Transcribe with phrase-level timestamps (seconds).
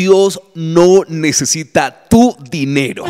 [0.00, 3.04] Dios no necesita tu dinero.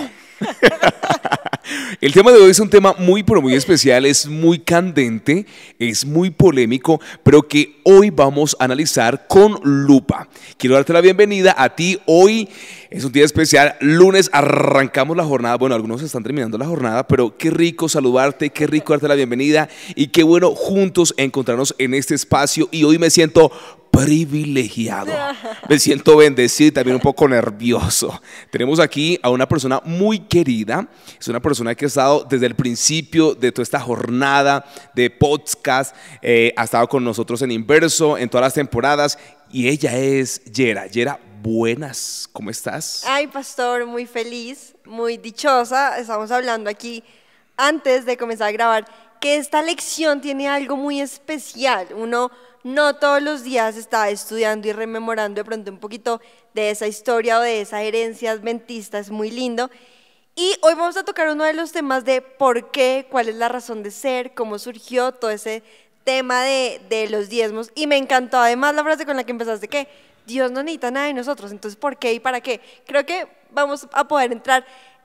[2.01, 5.47] El tema de hoy es un tema muy, pero muy especial, es muy candente,
[5.79, 10.29] es muy polémico, pero que hoy vamos a analizar con lupa.
[10.57, 12.01] Quiero darte la bienvenida a ti.
[12.07, 12.49] Hoy
[12.91, 13.77] es un día especial.
[13.81, 15.57] Lunes arrancamos la jornada.
[15.57, 19.69] Bueno, algunos están terminando la jornada, pero qué rico saludarte, qué rico darte la bienvenida
[19.95, 22.69] y qué bueno juntos encontrarnos en este espacio.
[22.73, 23.53] Y hoy me siento
[23.93, 25.13] privilegiado.
[25.69, 28.21] Me siento bendecido y también un poco nervioso.
[28.51, 30.89] Tenemos aquí a una persona muy querida.
[31.19, 35.95] Es una persona que ha estado desde el principio de toda esta jornada de podcast.
[36.23, 39.17] Eh, ha estado con nosotros en Inverso en todas las temporadas.
[39.53, 40.87] Y ella es Yera.
[40.87, 42.29] Yera, buenas.
[42.33, 43.05] ¿Cómo estás?
[43.07, 45.99] Ay, pastor, muy feliz, muy dichosa.
[45.99, 47.03] Estamos hablando aquí
[47.57, 48.87] antes de comenzar a grabar
[49.21, 51.89] que esta lección tiene algo muy especial.
[51.95, 52.31] Uno
[52.63, 56.21] no todos los días está estudiando y rememorando de pronto un poquito
[56.53, 59.71] de esa historia o de esa herencia adventista, es muy lindo.
[60.37, 63.49] Y hoy vamos a tocar uno de los temas de por qué, cuál es la
[63.49, 65.63] razón de ser, cómo surgió todo ese
[66.05, 67.71] tema de, de los diezmos.
[67.75, 69.89] Y me encantó además la frase con la que empezaste, que
[70.27, 72.61] Dios no necesita nada de nosotros, entonces ¿por qué y para qué?
[72.87, 74.65] Creo que vamos a poder entrar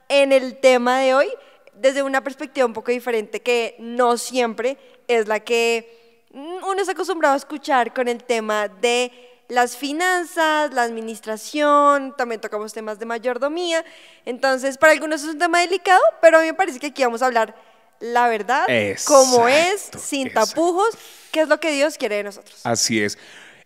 [0.09, 1.27] en el tema de hoy
[1.73, 4.77] desde una perspectiva un poco diferente que no siempre
[5.07, 9.11] es la que uno se acostumbrado a escuchar con el tema de
[9.47, 13.85] las finanzas, la administración, también tocamos temas de mayordomía.
[14.25, 17.21] Entonces, para algunos es un tema delicado, pero a mí me parece que aquí vamos
[17.21, 17.55] a hablar
[17.99, 18.65] la verdad,
[19.05, 20.97] cómo es, sin tapujos,
[21.31, 22.59] qué es lo que Dios quiere de nosotros.
[22.63, 23.17] Así es.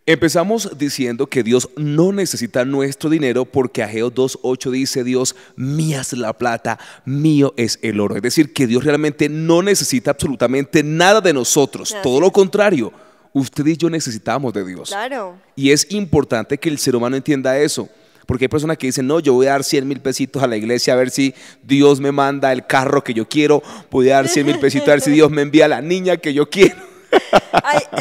[0.10, 6.14] Empezamos diciendo que Dios no necesita nuestro dinero porque Ageo 2.8 dice Dios, mía es
[6.14, 8.16] la plata, mío es el oro.
[8.16, 12.92] Es decir, que Dios realmente no necesita absolutamente nada de nosotros, todo lo contrario.
[13.34, 14.90] Usted y yo necesitamos de Dios.
[14.90, 15.36] Claro.
[15.56, 17.88] Y es importante que el ser humano entienda eso.
[18.26, 20.58] Porque hay personas que dicen, no, yo voy a dar 100 mil pesitos a la
[20.58, 23.62] iglesia a ver si Dios me manda el carro que yo quiero.
[23.92, 26.34] Voy a dar 100 mil pesitos a ver si Dios me envía la niña que
[26.34, 26.89] yo quiero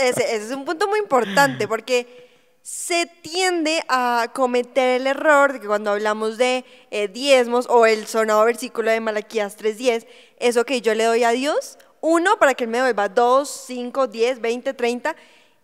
[0.02, 2.28] ese, es un punto muy importante porque
[2.62, 8.06] se tiende a cometer el error de que cuando hablamos de eh, diezmos o el
[8.06, 10.06] sonado versículo de Malaquías 3.10,
[10.38, 14.06] eso que yo le doy a Dios, uno, para que Él me devuelva dos, cinco,
[14.06, 15.16] diez, veinte, treinta,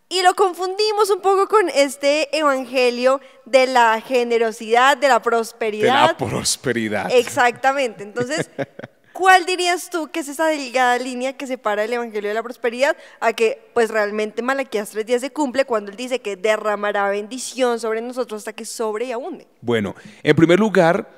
[0.09, 6.03] y lo confundimos un poco con este evangelio de la generosidad, de la prosperidad.
[6.03, 7.11] De la prosperidad.
[7.11, 8.03] Exactamente.
[8.03, 8.49] Entonces,
[9.15, 12.97] ¿Cuál dirías tú que es esa delgada línea que separa el Evangelio de la prosperidad
[13.21, 18.01] a que pues realmente Malaquías 3.10 se cumple cuando él dice que derramará bendición sobre
[18.01, 19.47] nosotros hasta que sobre y abunde?
[19.61, 19.95] Bueno,
[20.25, 21.09] en primer lugar,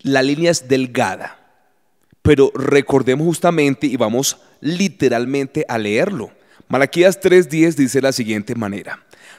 [0.00, 1.38] la línea es delgada,
[2.20, 6.32] pero recordemos justamente y vamos literalmente a leerlo.
[6.66, 8.98] Malaquías 3.10 dice de la siguiente manera,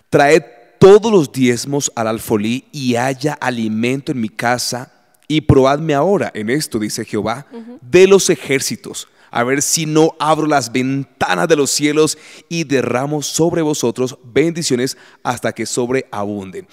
[0.10, 0.44] traed
[0.80, 4.94] todos los diezmos al alfolí y haya alimento en mi casa
[5.28, 7.48] y probadme ahora en esto, dice Jehová,
[7.82, 13.22] de los ejércitos, a ver si no abro las ventanas de los cielos y derramo
[13.22, 16.68] sobre vosotros bendiciones hasta que sobreabunden.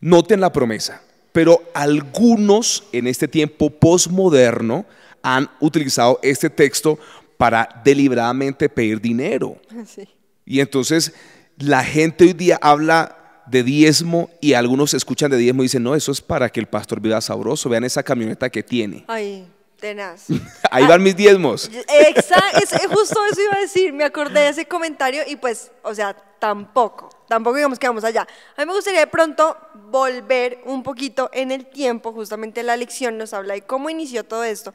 [0.00, 1.00] Noten la promesa,
[1.32, 4.84] pero algunos en este tiempo posmoderno
[5.22, 6.98] han utilizado este texto
[7.36, 9.56] para deliberadamente pedir dinero.
[10.44, 11.14] Y entonces
[11.56, 15.94] la gente hoy día habla de diezmo y algunos escuchan de diezmo y dicen, no,
[15.94, 19.04] eso es para que el pastor viva sabroso, vean esa camioneta que tiene.
[19.08, 19.46] Ay,
[19.78, 20.26] tenaz.
[20.70, 21.70] Ahí van mis diezmos.
[21.88, 25.94] Exacto, es, justo eso iba a decir, me acordé de ese comentario y pues, o
[25.94, 28.26] sea, tampoco, tampoco digamos que vamos allá.
[28.56, 29.56] A mí me gustaría de pronto
[29.90, 34.44] volver un poquito en el tiempo, justamente la lección nos habla de cómo inició todo
[34.44, 34.72] esto.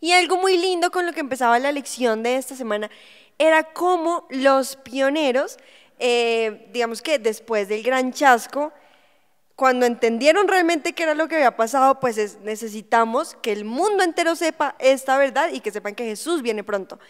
[0.00, 2.88] Y algo muy lindo con lo que empezaba la lección de esta semana
[3.38, 5.58] era cómo los pioneros
[5.98, 8.72] eh, digamos que después del gran chasco,
[9.56, 14.36] cuando entendieron realmente qué era lo que había pasado, pues necesitamos que el mundo entero
[14.36, 17.00] sepa esta verdad y que sepan que Jesús viene pronto.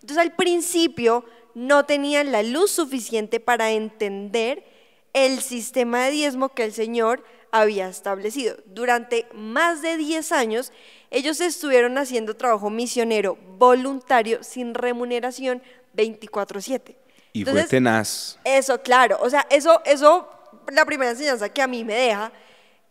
[0.00, 1.24] Entonces al principio
[1.54, 4.64] no tenían la luz suficiente para entender
[5.12, 8.56] el sistema de diezmo que el Señor había establecido.
[8.66, 10.72] Durante más de 10 años,
[11.10, 15.62] ellos estuvieron haciendo trabajo misionero voluntario sin remuneración
[15.94, 16.96] 24/7.
[17.40, 18.38] Y fue tenaz.
[18.44, 19.18] Eso, claro.
[19.20, 20.28] O sea, eso, eso,
[20.70, 22.32] la primera enseñanza que a mí me deja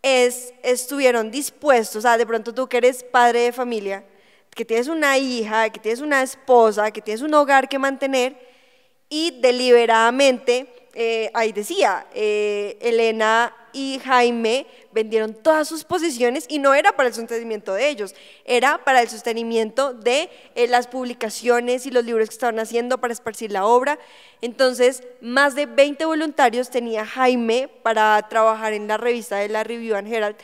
[0.02, 4.04] es, estuvieron dispuestos, o sea, de pronto tú que eres padre de familia,
[4.50, 8.36] que tienes una hija, que tienes una esposa, que tienes un hogar que mantener,
[9.08, 16.74] y deliberadamente, eh, ahí decía, eh, Elena y Jaime vendieron todas sus posiciones y no
[16.74, 18.14] era para el sostenimiento de ellos,
[18.44, 23.12] era para el sostenimiento de eh, las publicaciones y los libros que estaban haciendo para
[23.12, 23.98] esparcir la obra.
[24.40, 29.94] Entonces, más de 20 voluntarios tenía Jaime para trabajar en la revista de la Review
[29.94, 30.36] and Herald.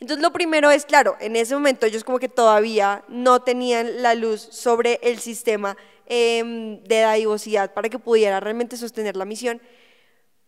[0.00, 4.14] Entonces, lo primero es, claro, en ese momento ellos como que todavía no tenían la
[4.14, 5.76] luz sobre el sistema
[6.06, 9.60] em, de dadivosidad para que pudiera realmente sostener la misión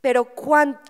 [0.01, 0.29] pero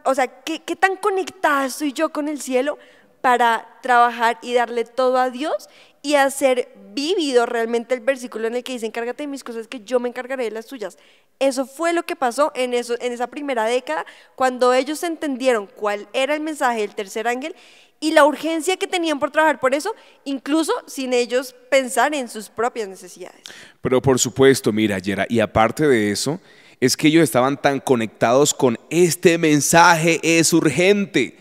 [0.05, 2.79] o sea, ¿qué, ¿qué tan conectada estoy yo con el cielo
[3.21, 5.69] para trabajar y darle todo a Dios
[6.03, 9.81] y hacer vivido realmente el versículo en el que dice, encárgate de mis cosas, que
[9.81, 10.97] yo me encargaré de las tuyas.
[11.39, 16.09] Eso fue lo que pasó en, eso, en esa primera década, cuando ellos entendieron cuál
[16.13, 17.55] era el mensaje del tercer ángel
[18.01, 22.49] y la urgencia que tenían por trabajar por eso, incluso sin ellos pensar en sus
[22.49, 23.43] propias necesidades.
[23.83, 26.41] Pero por supuesto, mira, Yera, y aparte de eso,
[26.81, 31.37] es que ellos estaban tan conectados con este mensaje es urgente.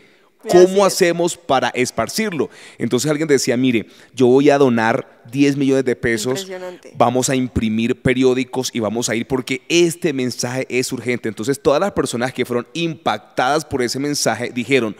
[0.48, 2.50] ¿Cómo hacemos para esparcirlo?
[2.78, 6.48] Entonces alguien decía, mire, yo voy a donar 10 millones de pesos,
[6.96, 11.28] vamos a imprimir periódicos y vamos a ir porque este mensaje es urgente.
[11.28, 14.96] Entonces todas las personas que fueron impactadas por ese mensaje dijeron,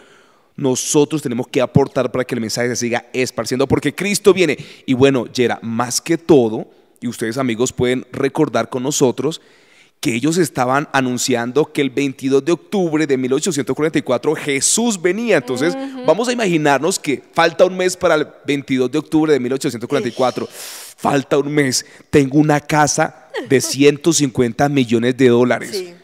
[0.56, 4.58] nosotros tenemos que aportar para que el mensaje se siga esparciendo porque Cristo viene.
[4.84, 6.70] Y bueno, Yera, más que todo,
[7.00, 9.40] y ustedes amigos pueden recordar con nosotros,
[10.00, 15.36] que ellos estaban anunciando que el 22 de octubre de 1844 Jesús venía.
[15.36, 15.76] Entonces,
[16.06, 20.48] vamos a imaginarnos que falta un mes para el 22 de octubre de 1844.
[20.96, 21.84] Falta un mes.
[22.08, 25.99] Tengo una casa de 150 millones de dólares.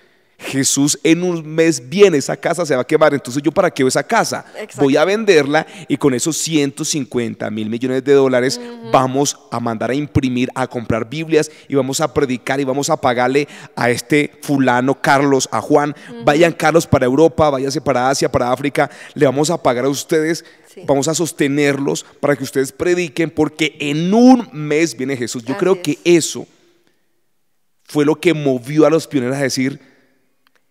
[0.46, 3.86] Jesús en un mes viene, esa casa se va a quemar, entonces yo para qué
[3.86, 4.44] esa casa?
[4.76, 8.60] Voy a venderla y con esos 150 mil millones de dólares
[8.92, 13.00] vamos a mandar a imprimir, a comprar Biblias y vamos a predicar y vamos a
[13.00, 15.94] pagarle a este fulano Carlos, a Juan,
[16.24, 20.44] vayan Carlos para Europa, váyase para Asia, para África, le vamos a pagar a ustedes.
[20.84, 25.42] Vamos a sostenerlos para que ustedes prediquen porque en un mes viene Jesús.
[25.42, 26.46] Yo creo que eso
[27.84, 29.80] fue lo que movió a los pioneros a decir,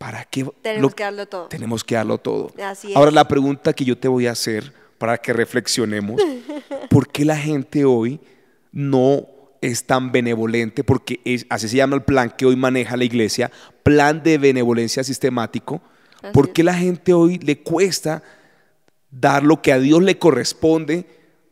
[0.06, 0.46] ¿Para qué?
[0.62, 1.48] Tenemos que darlo todo.
[1.48, 2.54] Tenemos que darlo todo.
[2.94, 6.22] Ahora la pregunta que yo te voy a hacer para que reflexionemos,
[6.92, 8.20] ¿por qué la gente hoy
[8.72, 9.26] no
[9.62, 10.84] es tan benevolente?
[10.84, 15.82] Porque así se llama el plan que hoy maneja la iglesia, plan de benevolencia sistemático.
[16.32, 18.22] ¿Por qué la gente hoy le cuesta
[19.10, 21.08] dar lo que a Dios le corresponde?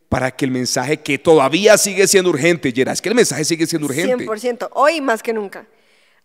[0.09, 3.65] para que el mensaje que todavía sigue siendo urgente, Yera, es que el mensaje sigue
[3.65, 4.27] siendo urgente.
[4.27, 5.65] 100%, hoy más que nunca.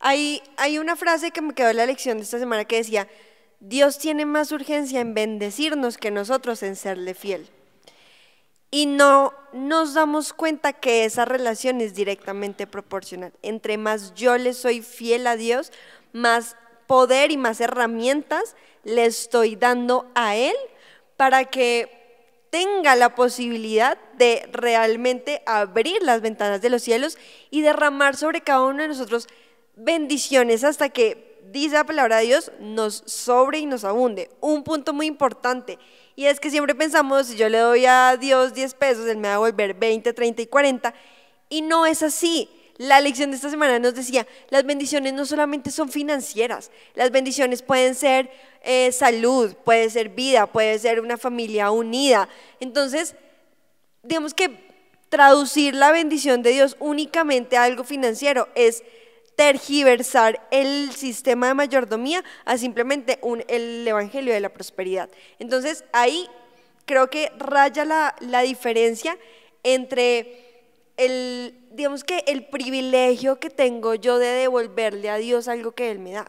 [0.00, 0.43] Hay,
[0.79, 3.09] una frase que me quedó en la lección de esta semana que decía,
[3.61, 7.49] Dios tiene más urgencia en bendecirnos que nosotros en serle fiel.
[8.71, 13.33] Y no nos damos cuenta que esa relación es directamente proporcional.
[13.43, 15.73] Entre más yo le soy fiel a Dios,
[16.12, 16.56] más
[16.87, 18.55] poder y más herramientas
[18.85, 20.55] le estoy dando a Él
[21.17, 21.99] para que
[22.50, 27.19] tenga la posibilidad de realmente abrir las ventanas de los cielos
[27.50, 29.29] y derramar sobre cada uno de nosotros
[29.78, 34.30] bendiciones hasta que, dice la palabra de Dios, nos sobre y nos abunde.
[34.40, 35.78] Un punto muy importante.
[36.16, 39.28] Y es que siempre pensamos, si yo le doy a Dios 10 pesos, Él me
[39.28, 40.94] va a volver 20, 30 y 40.
[41.48, 42.50] Y no es así.
[42.76, 47.61] La lección de esta semana nos decía, las bendiciones no solamente son financieras, las bendiciones
[47.61, 48.30] pueden ser
[48.62, 52.28] eh, salud, puede ser vida, puede ser una familia unida.
[52.61, 53.16] Entonces,
[54.04, 54.68] digamos que
[55.08, 58.85] traducir la bendición de Dios únicamente a algo financiero es
[59.38, 65.09] tergiversar el sistema de mayordomía a simplemente un, el evangelio de la prosperidad.
[65.38, 66.28] Entonces ahí
[66.87, 69.16] creo que raya la, diferencia
[69.62, 75.92] entre el, digamos que el privilegio que tengo yo de devolverle a Dios algo que
[75.92, 76.28] Él me da.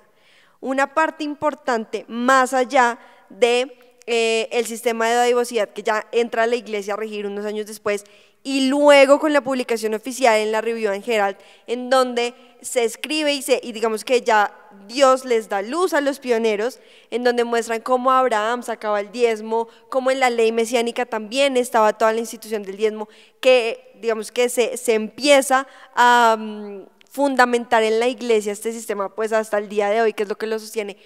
[0.59, 2.99] Una parte importante más allá
[3.29, 3.75] de
[4.05, 7.65] eh, el sistema de dadivosidad que ya entra a la iglesia a regir unos años
[7.65, 8.05] después
[8.43, 13.33] y luego con la publicación oficial en la Review and Herald, en donde se escribe
[13.33, 14.53] y digamos que ya
[14.87, 16.79] Dios les da luz a los pioneros,
[17.11, 21.93] en donde muestran cómo Abraham sacaba el diezmo, cómo en la ley mesiánica también estaba
[21.93, 23.07] toda la institución del diezmo,
[23.39, 29.33] que digamos que se, se empieza a mm, fundamentar en la iglesia este sistema, pues
[29.33, 30.97] hasta el día de hoy, que es lo que lo sostiene.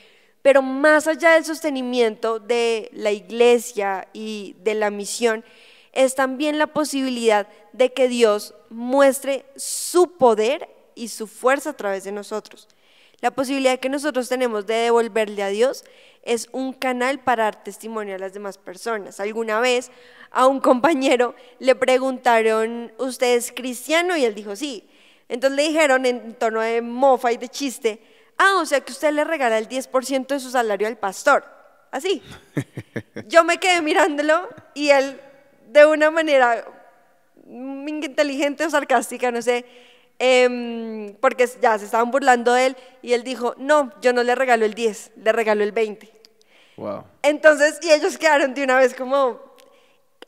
[0.42, 5.44] Pero más allá del sostenimiento de la iglesia y de la misión,
[5.94, 12.04] es también la posibilidad de que Dios muestre su poder y su fuerza a través
[12.04, 12.68] de nosotros.
[13.22, 15.86] La posibilidad que nosotros tenemos de devolverle a Dios
[16.24, 19.20] es un canal para dar testimonio a las demás personas.
[19.20, 19.92] Alguna vez
[20.32, 24.18] a un compañero le preguntaron, ¿usted es cristiano?
[24.18, 24.90] Y él dijo, sí.
[25.30, 28.02] Entonces le dijeron en tono de mofa y de chiste,
[28.38, 31.46] ah, o sea que usted le regala el 10% de su salario al pastor.
[31.92, 32.22] así.
[33.28, 35.20] Yo me quedé mirándolo y él,
[35.74, 36.66] de una manera
[37.46, 39.66] inteligente o sarcástica, no sé,
[40.20, 44.36] em, porque ya se estaban burlando de él, y él dijo, no, yo no le
[44.36, 46.10] regalo el 10, le regalo el 20.
[46.78, 47.04] Wow.
[47.24, 49.40] Entonces, y ellos quedaron de una vez como,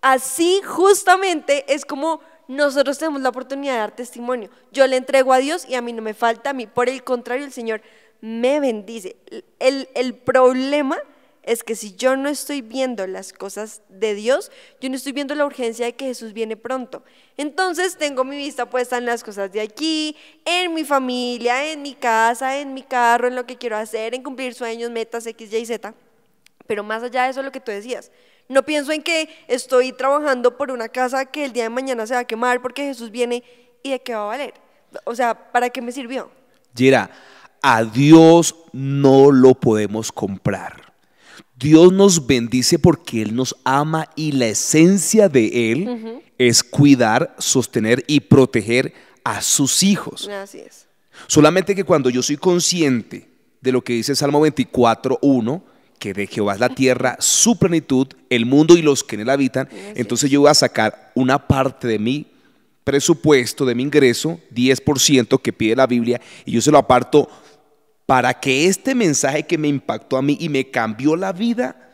[0.02, 4.50] así justamente es como nosotros tenemos la oportunidad de dar testimonio.
[4.72, 7.04] Yo le entrego a Dios y a mí no me falta, a mí por el
[7.04, 7.82] contrario el Señor
[8.22, 9.16] me bendice.
[9.60, 10.98] El, el problema
[11.46, 15.36] es que si yo no estoy viendo las cosas de Dios, yo no estoy viendo
[15.36, 17.04] la urgencia de que Jesús viene pronto.
[17.38, 21.94] Entonces tengo mi vista puesta en las cosas de aquí, en mi familia, en mi
[21.94, 25.66] casa, en mi carro, en lo que quiero hacer, en cumplir sueños, metas X, Y,
[25.68, 25.94] Z.
[26.66, 28.12] Pero más allá de eso, lo que tú decías,
[28.50, 32.16] no pienso en que estoy trabajando por una casa que el día de mañana se
[32.16, 33.44] va a quemar porque Jesús viene
[33.84, 34.56] y de qué va a valer.
[35.04, 36.32] O sea, ¿para qué me sirvió?
[36.76, 37.12] Gira,
[37.62, 40.85] a Dios no lo podemos comprar.
[41.58, 48.04] Dios nos bendice porque Él nos ama y la esencia de Él es cuidar, sostener
[48.08, 48.94] y proteger
[49.24, 50.28] a sus hijos.
[50.28, 50.88] Así es.
[51.28, 53.30] Solamente que cuando yo soy consciente
[53.62, 55.64] de lo que dice Salmo 24.1,
[55.98, 59.30] que de Jehová es la tierra, su plenitud, el mundo y los que en él
[59.30, 62.28] habitan, entonces yo voy a sacar una parte de mi
[62.84, 67.30] presupuesto, de mi ingreso, 10% que pide la Biblia, y yo se lo aparto
[68.06, 71.86] para que este mensaje que me impactó a mí y me cambió la vida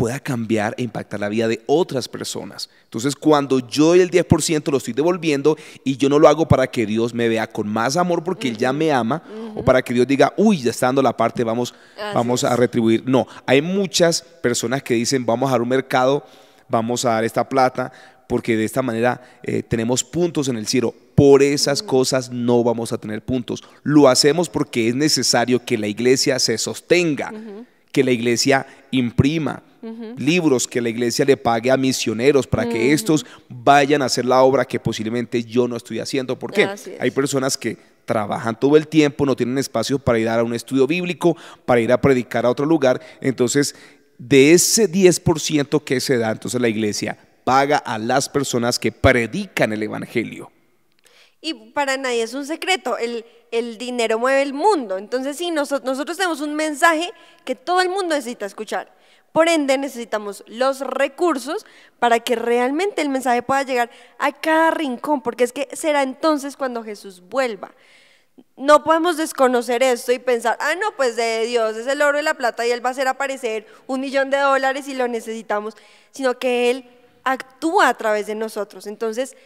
[0.00, 2.70] pueda cambiar e impactar la vida de otras personas.
[2.84, 6.86] Entonces, cuando yo el 10% lo estoy devolviendo y yo no lo hago para que
[6.86, 9.22] Dios me vea con más amor porque Él ya me ama
[9.54, 11.74] o para que Dios diga, uy, ya está dando la parte, vamos,
[12.14, 13.02] vamos a retribuir.
[13.06, 16.24] No, hay muchas personas que dicen, vamos a dar un mercado,
[16.66, 17.92] vamos a dar esta plata,
[18.26, 20.94] porque de esta manera eh, tenemos puntos en el cielo.
[21.20, 23.62] Por esas cosas no vamos a tener puntos.
[23.82, 27.30] Lo hacemos porque es necesario que la iglesia se sostenga,
[27.92, 29.62] que la iglesia imprima
[30.16, 34.40] libros, que la iglesia le pague a misioneros para que estos vayan a hacer la
[34.40, 36.38] obra que posiblemente yo no estoy haciendo.
[36.38, 36.66] ¿Por qué?
[36.98, 40.86] Hay personas que trabajan todo el tiempo, no tienen espacio para ir a un estudio
[40.86, 41.36] bíblico,
[41.66, 42.98] para ir a predicar a otro lugar.
[43.20, 43.74] Entonces,
[44.16, 49.74] de ese 10% que se da, entonces la iglesia paga a las personas que predican
[49.74, 50.50] el Evangelio.
[51.40, 54.98] Y para nadie es un secreto, el, el dinero mueve el mundo.
[54.98, 57.10] Entonces, sí, nosotros, tenemos un mensaje
[57.44, 58.92] que todo el mundo necesita escuchar.
[59.32, 61.64] Por ende, necesitamos los recursos
[61.98, 66.56] para que realmente el mensaje pueda llegar a cada rincón, porque es que será entonces
[66.56, 67.70] cuando Jesús vuelva.
[68.56, 72.22] No podemos desconocer esto y pensar, ah, no, pues de Dios es el oro y
[72.22, 75.76] la plata y Él va a hacer aparecer un millón de dólares y lo necesitamos,
[76.10, 76.90] sino que Él
[77.24, 78.86] actúa a través de nosotros.
[78.86, 79.36] Entonces,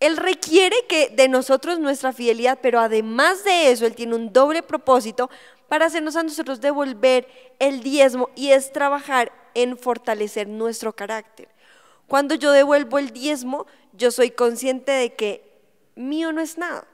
[0.00, 4.62] Él requiere que de nosotros nuestra fidelidad, pero además de eso, Él tiene un doble
[4.62, 5.28] propósito
[5.68, 7.26] para hacernos a nosotros devolver
[7.58, 11.48] el diezmo y es trabajar en fortalecer nuestro carácter.
[12.06, 15.42] Cuando yo devuelvo el diezmo, yo soy consciente de que
[15.94, 16.86] mío no es nada.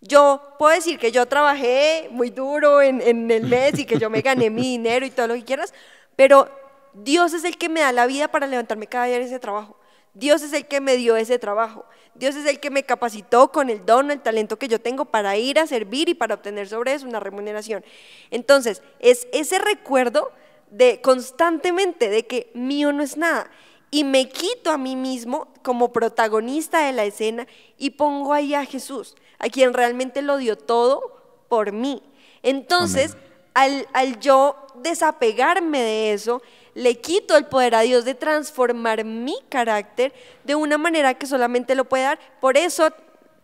[0.00, 4.20] Yo puedo decir que yo trabajé muy duro en, el mes y que yo me
[4.20, 5.72] gané mi dinero y todo lo que quieras,
[6.14, 6.50] pero
[6.92, 9.76] Dios es el que me da la vida para levantarme cada día en ese trabajo.
[10.14, 11.84] Dios es el que me dio ese trabajo.
[12.14, 15.36] Dios es el que me capacitó con el don, el talento que yo tengo para
[15.36, 17.84] ir a servir y para obtener sobre eso una remuneración.
[18.30, 20.30] Entonces, es ese recuerdo
[20.70, 23.50] de constantemente de que mío no es nada.
[23.90, 28.64] Y me quito a mí mismo como protagonista de la escena y pongo ahí a
[28.64, 32.02] Jesús, a quien realmente lo dio todo por mí.
[32.42, 33.16] Entonces,
[33.54, 36.42] al, al yo desapegarme de eso,
[36.74, 40.12] le quito el poder a Dios de transformar mi carácter
[40.44, 42.18] de una manera que solamente lo puede dar.
[42.40, 42.90] Por eso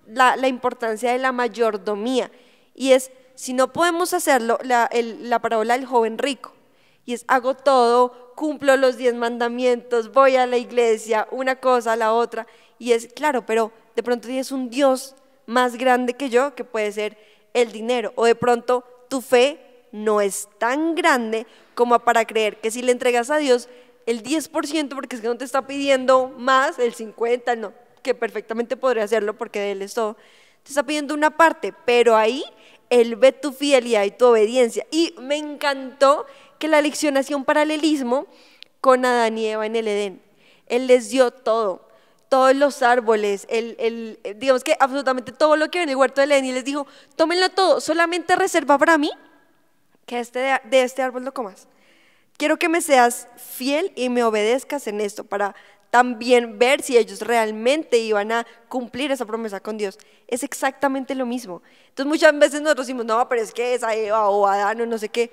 [0.06, 2.30] la, importancia de la mayordomía.
[2.74, 6.52] Y es, si no podemos hacerlo, la, la parábola del joven rico.
[7.06, 12.12] Y es, hago todo, cumplo los diez mandamientos, voy a la iglesia, una cosa, la
[12.12, 12.46] otra.
[12.78, 15.14] Y es, claro, pero de pronto tienes un Dios
[15.46, 17.16] más grande que yo, que puede ser
[17.54, 18.12] el dinero.
[18.16, 21.46] O de pronto tu fe no es tan grande
[21.80, 23.70] como para creer que si le entregas a Dios
[24.04, 27.72] el 10%, porque es que no te está pidiendo más, el 50%, no,
[28.02, 30.18] que perfectamente podría hacerlo porque de Él es todo,
[30.62, 32.44] te está pidiendo una parte, pero ahí
[32.90, 34.86] Él ve tu fidelidad y tu obediencia.
[34.90, 36.26] Y me encantó
[36.58, 38.26] que la lección hacía un paralelismo
[38.82, 40.20] con Adán y Eva en el Edén.
[40.66, 41.88] Él les dio todo,
[42.28, 46.32] todos los árboles, el, digamos que absolutamente todo lo que hay en el huerto del
[46.32, 49.10] Edén y les dijo, tómenlo todo, solamente reserva para mí
[50.10, 51.68] que este, de este árbol lo comas.
[52.36, 55.54] Quiero que me seas fiel y me obedezcas en esto para
[55.90, 60.00] también ver si ellos realmente iban a cumplir esa promesa con Dios.
[60.26, 61.62] Es exactamente lo mismo.
[61.90, 64.98] Entonces muchas veces nosotros decimos, no, pero es que esa Eva o Adán o no
[64.98, 65.30] sé qué.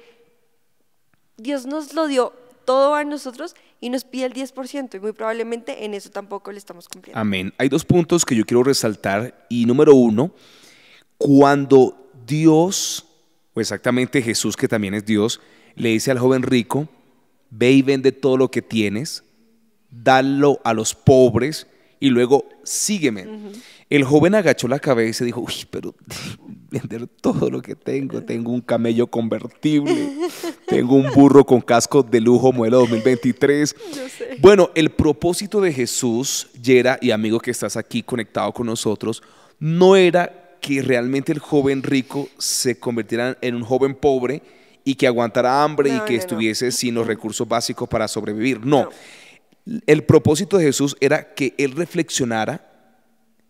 [1.38, 5.86] Dios nos lo dio todo a nosotros y nos pide el 10% y muy probablemente
[5.86, 7.20] en eso tampoco le estamos cumpliendo.
[7.20, 7.52] Amén.
[7.58, 10.34] Hay dos puntos que yo quiero resaltar y número uno,
[11.18, 13.07] cuando Dios,
[13.58, 15.42] o exactamente Jesús que también es Dios,
[15.76, 16.88] le dice al joven rico,
[17.50, 19.24] ve y vende todo lo que tienes,
[19.90, 21.66] dalo a los pobres
[22.00, 23.26] y luego sígueme.
[23.90, 25.96] El joven agachó la cabeza y dijo, uy, pero
[26.70, 30.08] vender todo lo que tengo, tengo un camello convertible,
[30.68, 33.76] tengo un burro con casco de lujo modelo 2023.
[34.40, 39.24] Bueno, el propósito de Jesús, Yera y amigo que estás aquí conectado con nosotros,
[39.60, 44.42] no era que realmente el joven rico se convirtiera en un joven pobre
[44.84, 48.66] y que aguantara hambre y que estuviese sin los recursos básicos para sobrevivir.
[48.66, 48.90] no.
[49.86, 52.68] El propósito de Jesús era que él reflexionara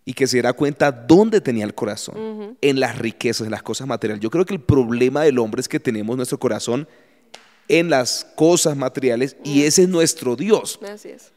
[0.04, 3.88] y que se diera cuenta dónde tenía el corazón, en las riquezas, en las cosas
[3.88, 4.24] materiales.
[4.24, 6.88] Yo creo que el problema del hombre es que tenemos nuestro corazón
[7.68, 10.80] en las cosas materiales y ese es nuestro Dios.
[10.90, 11.32] Así es.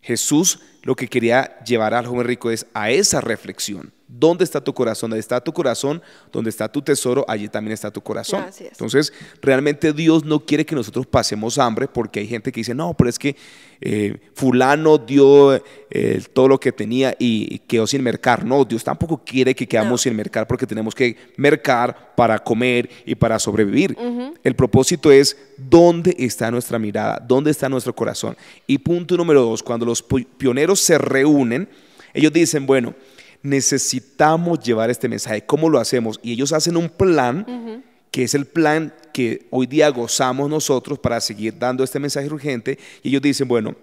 [0.00, 3.92] Jesús lo que quería llevar al joven rico es a esa reflexión.
[4.14, 5.10] ¿Dónde está tu corazón?
[5.10, 6.02] ¿Dónde está tu corazón?
[6.30, 7.24] ¿Dónde está tu tesoro?
[7.26, 8.44] Allí también está tu corazón.
[8.60, 9.10] Entonces,
[9.40, 13.08] realmente Dios no quiere que nosotros pasemos hambre porque hay gente que dice, no, pero
[13.08, 13.36] es que
[13.80, 15.54] eh, fulano dio
[15.90, 18.44] eh, todo lo que tenía y, quedó sin mercar.
[18.44, 23.14] No, Dios tampoco quiere que quedamos sin mercar porque tenemos que mercar para comer y
[23.14, 23.96] para sobrevivir.
[24.44, 28.36] El propósito es dónde está nuestra mirada, dónde está nuestro corazón.
[28.66, 30.02] Y punto número dos, cuando los
[30.36, 31.68] pioneros se reúnen,
[32.14, 32.94] ellos dicen, bueno,
[33.42, 35.44] necesitamos llevar este mensaje.
[35.44, 36.20] ¿Cómo lo hacemos?
[36.22, 41.20] Y ellos hacen un plan, que es el plan que hoy día gozamos nosotros para
[41.20, 42.78] seguir dando este mensaje urgente.
[43.02, 43.74] Y ellos dicen, bueno,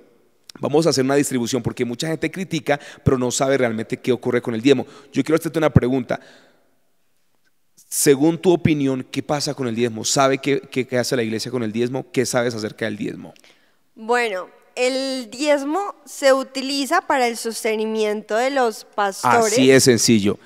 [0.60, 4.42] vamos a hacer una distribución, porque mucha gente critica, pero no sabe realmente qué ocurre
[4.42, 4.86] con el diezmo.
[5.12, 6.20] Yo quiero hacerte una pregunta.
[7.76, 10.06] Según tu opinión, ¿qué pasa con el diezmo?
[10.06, 12.06] ¿Sabe qué, qué hace la iglesia con el diezmo?
[12.12, 13.34] ¿Qué sabes acerca del diezmo?
[13.96, 14.48] Bueno,
[14.80, 19.54] el diezmo se utiliza para el sostenimiento de los pastores.
[19.54, 20.40] Así es sencillo.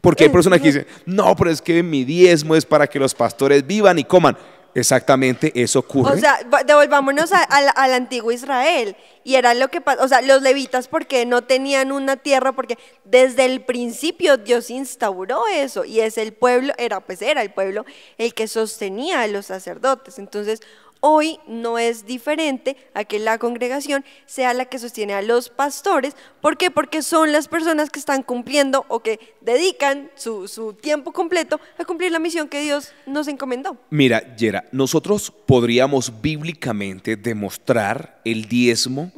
[0.00, 3.14] Porque hay personas que dicen, no, pero es que mi diezmo es para que los
[3.14, 4.36] pastores vivan y coman.
[4.74, 6.14] Exactamente, eso ocurre.
[6.14, 8.96] O sea, devolvámonos al antiguo Israel.
[9.22, 12.76] Y era lo que pasa, o sea, los levitas porque no tenían una tierra, porque
[13.04, 15.84] desde el principio Dios instauró eso.
[15.84, 17.84] Y es el pueblo, era pues era el pueblo
[18.18, 20.18] el que sostenía a los sacerdotes.
[20.18, 20.60] Entonces,
[21.06, 26.16] Hoy no es diferente a que la congregación sea la que sostiene a los pastores.
[26.40, 26.70] ¿Por qué?
[26.70, 32.10] Porque son las personas que están cumpliendo o que dedican su, tiempo completo a cumplir
[32.10, 33.76] la misión que Dios nos encomendó.
[33.90, 39.12] Mira, Yera, nosotros podríamos bíblicamente demostrar el diezmo,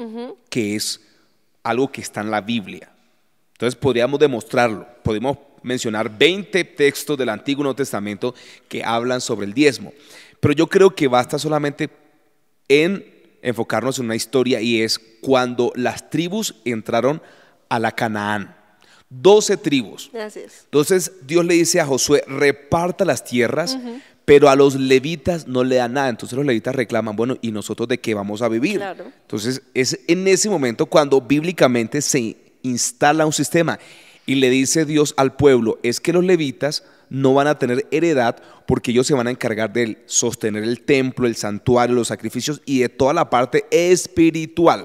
[0.50, 1.00] que es
[1.62, 2.90] algo que está en la Biblia.
[3.52, 4.88] Entonces podríamos demostrarlo.
[5.04, 8.34] Podemos mencionar 20 textos del Antiguo Nuevo Testamento
[8.68, 9.92] que hablan sobre el diezmo.
[10.40, 11.90] Pero yo creo que basta solamente
[12.68, 13.04] en
[13.42, 17.22] enfocarnos en una historia y es cuando las tribus entraron
[17.68, 18.54] a la Canaán.
[19.08, 20.10] Doce tribus.
[20.64, 23.78] Entonces Dios le dice a Josué, reparta las tierras,
[24.24, 26.08] pero a los levitas no le da nada.
[26.08, 28.82] Entonces los levitas reclaman, bueno, ¿y nosotros de qué vamos a vivir?
[28.82, 33.78] Entonces es en ese momento cuando bíblicamente se instala un sistema
[34.26, 38.36] y le dice Dios al pueblo, es que los levitas no van a tener heredad
[38.66, 42.80] porque ellos se van a encargar de sostener el templo, el santuario, los sacrificios y
[42.80, 44.84] de toda la parte espiritual.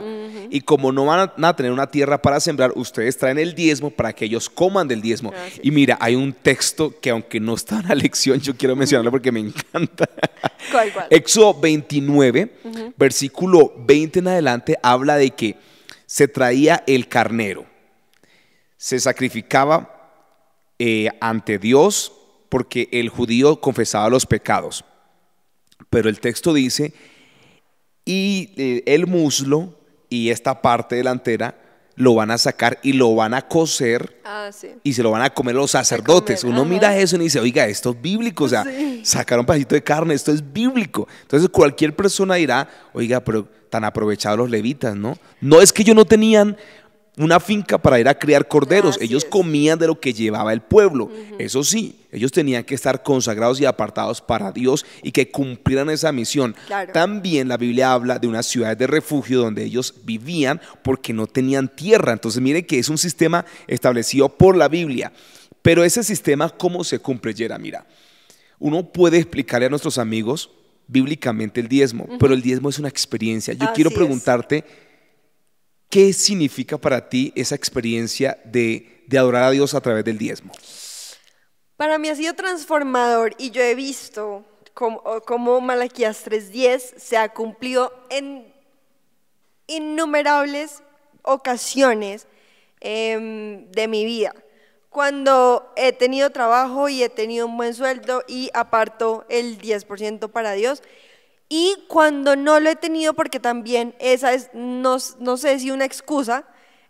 [0.51, 4.13] Y como no van a tener una tierra para sembrar, ustedes traen el diezmo para
[4.13, 5.33] que ellos coman del diezmo.
[5.63, 9.09] Y mira, hay un texto que aunque no está en la lección, yo quiero mencionarlo
[9.11, 10.07] porque me encanta.
[10.71, 11.07] ¿Cuál, cuál?
[11.09, 15.55] Éxodo 29, versículo 20 en adelante, habla de que
[16.05, 17.65] se traía el carnero,
[18.77, 20.00] se sacrificaba
[20.83, 22.11] eh, ante Dios
[22.49, 24.83] porque el judío confesaba los pecados.
[25.91, 26.95] Pero el texto dice,
[28.03, 29.77] y eh, el muslo
[30.09, 31.55] y esta parte delantera
[31.97, 34.49] lo van a sacar y lo van a coser ah,
[34.81, 36.43] y se lo van a comer los sacerdotes.
[36.43, 38.65] Uno mira eso y dice, oiga, esto es bíblico, o sea,
[39.03, 41.07] sacar un pedacito de carne, esto es bíblico.
[41.21, 45.15] Entonces cualquier persona dirá, oiga, pero tan aprovechados los levitas, ¿no?
[45.41, 46.57] No es que ellos no tenían
[47.17, 48.97] una finca para ir a criar corderos.
[49.01, 51.11] ellos comían de lo que llevaba el pueblo.
[51.37, 56.11] Eso sí, ellos tenían que estar consagrados y apartados para Dios y que cumplieran esa
[56.11, 56.55] misión.
[56.93, 61.67] También la Biblia habla de una ciudad de refugio donde ellos vivían porque no tenían
[61.67, 62.13] tierra.
[62.13, 65.11] Entonces miren que es un sistema establecido por la Biblia.
[65.61, 67.57] Pero ese sistema, ¿cómo se cumple, Yera?
[67.59, 67.85] Mira,
[68.57, 70.49] uno puede explicarle a nuestros amigos
[70.87, 73.53] bíblicamente el diezmo, pero el diezmo es una experiencia.
[73.53, 74.90] Yo quiero preguntarte...
[75.91, 80.53] ¿Qué significa para ti esa experiencia de, adorar a Dios a través del diezmo?
[81.75, 87.33] Para mí ha sido transformador y yo he visto como, como Malaquías 3.10 se ha
[87.33, 88.53] cumplido en
[89.67, 90.81] innumerables
[91.23, 92.25] ocasiones
[92.79, 94.33] em, de mi vida.
[94.89, 100.53] Cuando he tenido trabajo y he tenido un buen sueldo y aparto el 10% para
[100.53, 100.83] Dios.
[101.53, 105.83] Y cuando no lo he tenido, porque también esa es, no, no sé si una
[105.83, 106.45] excusa,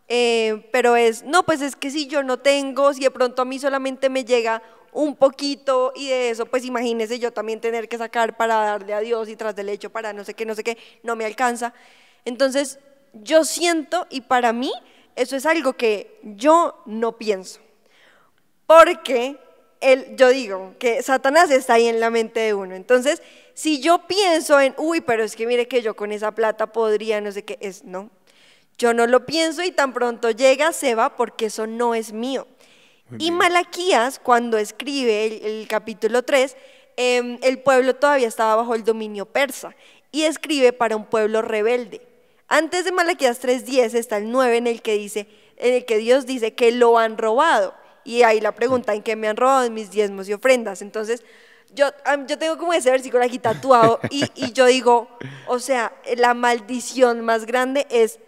[0.07, 3.45] eh, pero es, no, pues es que si yo no tengo, si de pronto a
[3.45, 7.97] mí solamente me llega un poquito y de eso, pues imagínese yo también tener que
[7.97, 10.63] sacar para darle a Dios y tras del hecho para no sé qué, no sé
[10.63, 11.73] qué, no me alcanza.
[12.23, 12.77] Entonces,
[13.13, 14.71] yo siento y para mí
[15.15, 17.61] eso es algo que yo no pienso.
[18.67, 19.39] Porque
[19.81, 22.75] el, yo digo que Satanás está ahí en la mente de uno.
[22.75, 23.21] Entonces,
[23.53, 27.19] si yo pienso en, uy, pero es que mire que yo con esa plata podría,
[27.19, 28.09] no sé qué, es no.
[28.77, 32.47] Yo no lo pienso y tan pronto llega, se va porque eso no es mío.
[33.17, 36.55] Y Malaquías, cuando escribe el, capítulo 3,
[36.95, 39.75] em, el pueblo todavía estaba bajo el dominio persa
[40.13, 42.01] y escribe para un pueblo rebelde.
[42.47, 46.25] Antes de Malaquías 3.10 está el 9 en el que dice, en el que Dios
[46.25, 47.73] dice que lo han robado.
[48.03, 49.69] Y ahí la pregunta, ¿en qué me han robado?
[49.69, 50.81] Mis diezmos y ofrendas.
[50.81, 51.23] Entonces,
[51.73, 51.87] yo,
[52.27, 55.07] yo tengo como ese versículo aquí tatuado y, y yo digo,
[55.47, 58.19] o sea, la maldición más grande es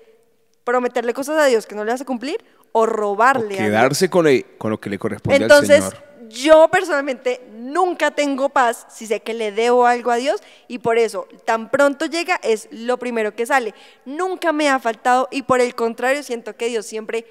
[0.63, 3.55] prometerle cosas a Dios que no le vas a cumplir o robarle.
[3.55, 6.29] O quedarse con, con, lo que le corresponde Entonces, al Señor.
[6.29, 10.97] yo personalmente nunca tengo paz si sé que le debo algo a Dios y por
[10.97, 13.73] eso tan pronto llega es lo primero que sale.
[14.05, 17.25] Nunca me ha faltado y por el contrario siento que Dios siempre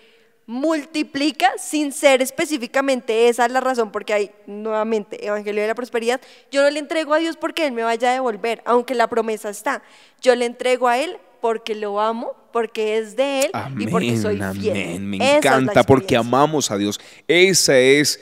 [0.46, 6.20] multiplica sin ser específicamente esa es la razón porque hay nuevamente Evangelio de la Prosperidad.
[6.50, 9.50] Yo no le entrego a Dios porque Él me vaya a devolver, aunque la promesa
[9.50, 9.82] está.
[10.20, 14.40] Yo le entrego a Él porque lo amo, porque es de Él y porque soy
[14.60, 15.00] fiel.
[15.00, 17.00] Me encanta porque amamos a Dios.
[17.28, 18.20] Esa es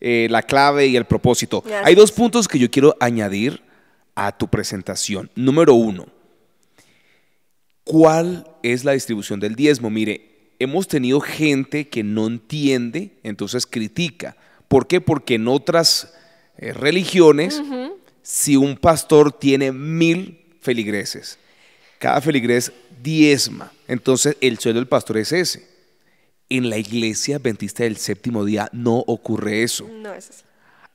[0.00, 1.62] eh, la clave y el propósito.
[1.84, 3.62] Hay dos puntos que yo quiero añadir
[4.14, 5.30] a tu presentación.
[5.34, 6.06] Número uno,
[7.84, 9.90] ¿cuál es la distribución del diezmo?
[9.90, 10.31] Mire,
[10.62, 14.36] hemos tenido gente que no entiende, entonces critica.
[14.68, 15.00] ¿Por qué?
[15.00, 16.14] Porque en otras
[16.56, 17.60] eh, religiones,
[18.22, 21.38] si un pastor tiene mil feligreses,
[21.98, 22.72] cada feligres
[23.02, 23.72] diezma.
[23.88, 25.68] Entonces el sueldo del pastor es ese.
[26.48, 29.88] En la iglesia adventista del séptimo día no ocurre eso.
[29.88, 30.44] No es así.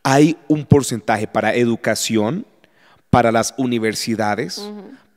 [0.03, 2.45] Hay un porcentaje para educación,
[3.09, 4.61] para las universidades,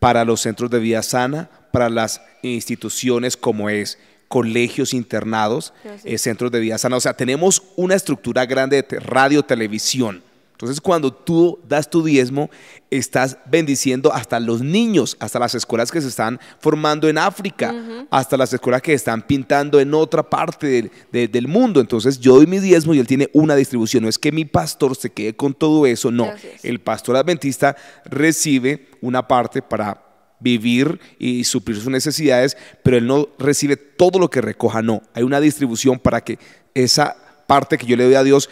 [0.01, 3.99] para los centros de vida sana, para las instituciones como es
[4.31, 6.97] colegios internados, eh, centros de vida sana.
[6.97, 10.23] O sea, tenemos una estructura grande de radio, televisión
[10.61, 12.51] entonces, cuando tú das tu diezmo,
[12.91, 17.75] estás bendiciendo hasta los niños, hasta las escuelas que se están formando en África,
[18.11, 21.81] hasta las escuelas que están pintando en otra parte del, mundo.
[21.81, 24.03] Entonces, yo doy mi diezmo y él tiene una distribución.
[24.03, 26.31] No es que mi pastor se quede con todo eso, no.
[26.63, 30.10] El pastor adventista recibe una parte para
[30.41, 35.03] vivir y suplir sus necesidades, pero él no recibe todo lo que recoja, no.
[35.15, 36.39] Hay una distribución para que
[36.75, 38.51] esa parte que yo le doy a Dios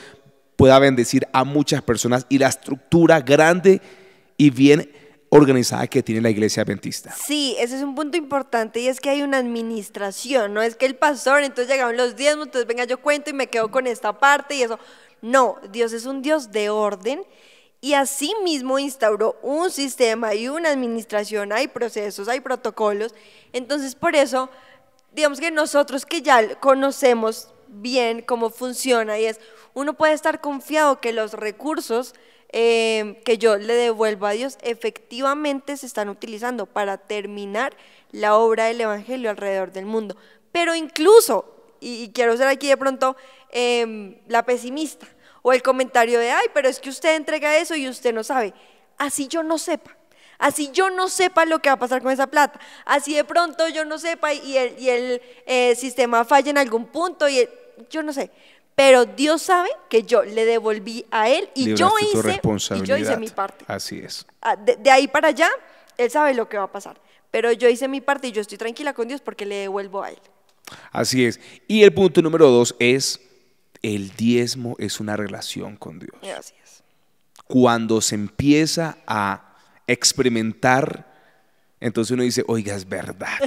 [0.57, 3.81] pueda bendecir a muchas personas y la estructura grande
[4.37, 4.91] y bien
[5.31, 7.15] organizada que tiene la iglesia adventista.
[7.15, 10.87] Sí, ese es un punto importante y es que hay una administración, no es que
[10.87, 14.19] el pastor, entonces llegaron los diezmos, entonces venga yo cuento y me quedo con esta
[14.19, 14.79] parte y eso.
[15.21, 17.23] No, Dios es un Dios de orden
[17.81, 23.15] y así mismo instauró un sistema y una administración, hay procesos, hay protocolos.
[23.53, 24.51] Entonces por eso,
[25.13, 29.41] digamos que nosotros que ya conocemos bien cómo funciona y es,
[29.75, 32.15] uno puede estar confiado que los recursos
[32.51, 37.77] eh, que yo le devuelvo a Dios efectivamente se están utilizando para terminar
[38.11, 40.17] la obra del Evangelio alrededor del mundo.
[40.51, 41.45] Pero incluso,
[41.79, 43.17] y, quiero ser aquí de pronto
[43.51, 45.07] em, la pesimista,
[45.43, 48.55] o el comentario de, ay, pero es que usted entrega eso y usted no sabe.
[48.97, 49.97] Así yo no sepa.
[50.39, 52.61] Así yo no sepa lo que va a pasar con esa plata.
[52.85, 56.87] Así de pronto yo no sepa y el, y el eh, sistema falla en algún
[56.87, 57.49] punto y
[57.91, 58.31] yo no sé.
[58.77, 62.41] Pero Dios sabe que yo le devolví a Él y, yo hice,
[62.77, 63.65] y yo hice mi parte.
[63.67, 64.25] Así es.
[64.41, 65.51] Ah, de, de ahí para allá,
[65.97, 67.01] Él sabe lo que va a pasar.
[67.33, 70.11] Pero yo hice mi parte y yo estoy tranquila con Dios porque le devuelvo a
[70.11, 70.19] Él.
[70.93, 71.41] Así es.
[71.67, 73.21] Y el punto número dos es,
[73.83, 76.17] el diezmo es una relación con Dios.
[76.37, 76.83] Así es.
[77.47, 81.09] Cuando se empieza a experimentar,
[81.81, 83.39] entonces uno dice, oiga, es verdad.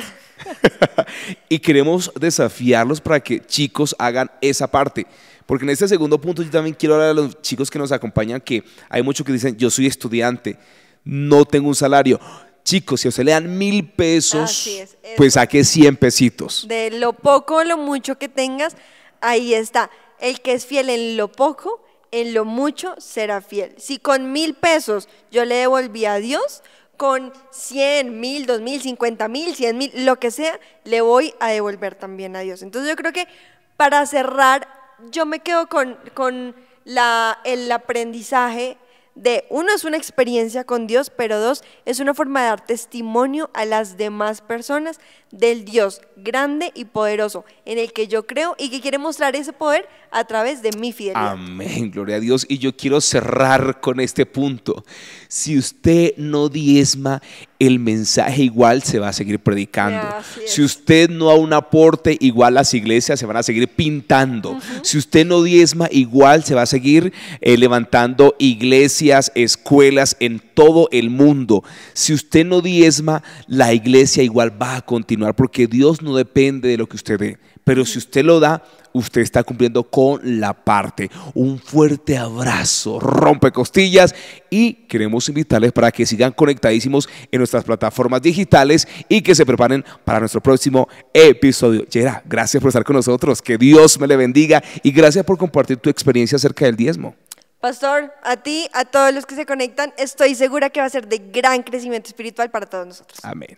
[1.49, 5.05] y queremos desafiarlos para que chicos hagan esa parte.
[5.45, 8.39] Porque en este segundo punto yo también quiero hablar a los chicos que nos acompañan,
[8.39, 10.57] que hay muchos que dicen, yo soy estudiante,
[11.03, 12.19] no tengo un salario.
[12.63, 14.69] Chicos, si a usted le dan mil pesos,
[15.17, 16.65] pues saque 100 pesitos.
[16.67, 18.77] De lo poco o lo mucho que tengas,
[19.19, 19.89] ahí está.
[20.21, 23.75] El que es fiel en lo poco, en lo mucho será fiel.
[23.77, 26.63] Si con mil pesos yo le devolví a Dios,
[26.95, 31.49] con cien, mil, dos mil, cincuenta mil, cien mil, lo que sea, le voy a
[31.49, 32.61] devolver también a Dios.
[32.61, 33.27] Entonces yo creo que
[33.75, 34.67] para cerrar,
[35.09, 36.55] yo me quedo con, con
[36.85, 38.77] la, el aprendizaje
[39.15, 43.49] de, uno, es una experiencia con Dios, pero dos, es una forma de dar testimonio
[43.53, 44.99] a las demás personas
[45.31, 49.53] del Dios grande y poderoso en el que yo creo y que quiere mostrar ese
[49.53, 51.31] poder a través de mi fidelidad.
[51.31, 52.45] Amén, gloria a Dios.
[52.47, 54.83] Y yo quiero cerrar con este punto.
[55.27, 57.21] Si usted no diezma,
[57.61, 60.01] el mensaje igual se va a seguir predicando.
[60.47, 64.57] Si usted no da un aporte, igual las iglesias se van a seguir pintando.
[64.81, 70.89] Si usted no diezma, igual se va a seguir eh, levantando iglesias, escuelas en todo
[70.91, 71.63] el mundo.
[71.93, 76.77] Si usted no diezma, la iglesia igual va a continuar porque Dios no depende de
[76.77, 77.37] lo que usted dé.
[77.63, 81.09] Pero si usted lo da, usted está cumpliendo con la parte.
[81.33, 84.15] Un fuerte abrazo, rompe costillas
[84.49, 89.85] y queremos invitarles para que sigan conectadísimos en nuestras plataformas digitales y que se preparen
[90.03, 91.85] para nuestro próximo episodio.
[91.85, 95.77] Yera, gracias por estar con nosotros, que Dios me le bendiga y gracias por compartir
[95.77, 97.15] tu experiencia acerca del diezmo.
[97.59, 101.07] Pastor, a ti, a todos los que se conectan, estoy segura que va a ser
[101.07, 103.19] de gran crecimiento espiritual para todos nosotros.
[103.21, 103.55] Amén.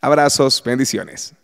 [0.00, 1.34] Abrazos, bendiciones.